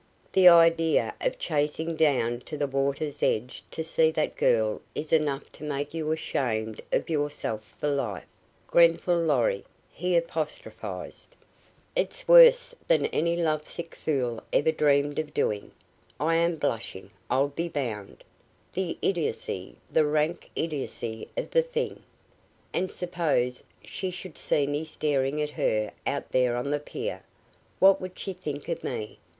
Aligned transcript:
"The 0.33 0.47
idea 0.47 1.13
of 1.21 1.37
chasing 1.37 1.95
down 1.95 2.39
to 2.47 2.57
the 2.57 2.65
water's 2.65 3.21
edge 3.21 3.63
to 3.69 3.83
see 3.83 4.09
that 4.09 4.35
girl 4.35 4.81
is 4.95 5.13
enough 5.13 5.51
to 5.51 5.63
make 5.63 5.93
you 5.93 6.11
ashamed 6.11 6.81
of 6.91 7.07
yourself 7.07 7.75
for 7.79 7.87
life, 7.87 8.25
Grenfall 8.65 9.19
Lorry," 9.21 9.63
he 9.91 10.17
apostrophized. 10.17 11.35
"It's 11.95 12.27
worse 12.27 12.73
than 12.87 13.05
any 13.13 13.35
lovesick 13.35 13.93
fool 13.93 14.41
ever 14.51 14.71
dreamed 14.71 15.19
of 15.19 15.35
doing. 15.35 15.69
I 16.19 16.33
am 16.37 16.55
blushing, 16.55 17.11
I'll 17.29 17.49
be 17.49 17.69
bound. 17.69 18.23
The 18.73 18.97
idiocy, 19.03 19.75
the 19.93 20.07
rank 20.07 20.49
idiocy 20.55 21.27
of 21.37 21.51
the 21.51 21.61
thing! 21.61 22.01
And 22.73 22.91
suppose 22.91 23.61
she 23.83 24.09
should 24.09 24.39
see 24.39 24.65
me 24.65 24.83
staring 24.83 25.39
at 25.43 25.51
her 25.51 25.91
out 26.07 26.31
there 26.31 26.55
on 26.55 26.71
the 26.71 26.79
pier? 26.79 27.21
What 27.77 28.01
would 28.01 28.17
she 28.17 28.33
think 28.33 28.67
of 28.67 28.83
me? 28.83 29.19